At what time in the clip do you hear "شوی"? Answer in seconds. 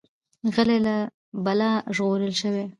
2.41-2.65